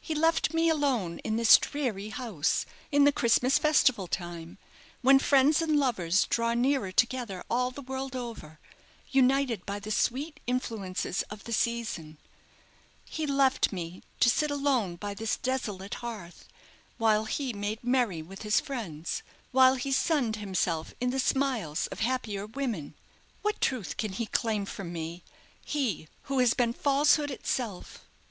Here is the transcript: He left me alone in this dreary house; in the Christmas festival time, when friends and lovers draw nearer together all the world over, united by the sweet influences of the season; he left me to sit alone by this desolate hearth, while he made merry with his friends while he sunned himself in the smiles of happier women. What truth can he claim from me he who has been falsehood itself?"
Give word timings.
He 0.00 0.14
left 0.14 0.54
me 0.54 0.70
alone 0.70 1.18
in 1.18 1.36
this 1.36 1.58
dreary 1.58 2.08
house; 2.08 2.64
in 2.90 3.04
the 3.04 3.12
Christmas 3.12 3.58
festival 3.58 4.06
time, 4.06 4.56
when 5.02 5.18
friends 5.18 5.60
and 5.60 5.78
lovers 5.78 6.24
draw 6.24 6.54
nearer 6.54 6.90
together 6.90 7.44
all 7.50 7.70
the 7.70 7.82
world 7.82 8.16
over, 8.16 8.58
united 9.10 9.66
by 9.66 9.78
the 9.78 9.90
sweet 9.90 10.40
influences 10.46 11.20
of 11.24 11.44
the 11.44 11.52
season; 11.52 12.16
he 13.04 13.26
left 13.26 13.70
me 13.70 14.02
to 14.20 14.30
sit 14.30 14.50
alone 14.50 14.96
by 14.96 15.12
this 15.12 15.36
desolate 15.36 15.96
hearth, 15.96 16.46
while 16.96 17.26
he 17.26 17.52
made 17.52 17.84
merry 17.84 18.22
with 18.22 18.44
his 18.44 18.58
friends 18.60 19.22
while 19.52 19.74
he 19.74 19.92
sunned 19.92 20.36
himself 20.36 20.94
in 21.02 21.10
the 21.10 21.20
smiles 21.20 21.86
of 21.88 22.00
happier 22.00 22.46
women. 22.46 22.94
What 23.42 23.60
truth 23.60 23.98
can 23.98 24.12
he 24.12 24.24
claim 24.24 24.64
from 24.64 24.90
me 24.90 25.22
he 25.62 26.08
who 26.32 26.38
has 26.38 26.54
been 26.54 26.72
falsehood 26.72 27.30
itself?" 27.30 28.06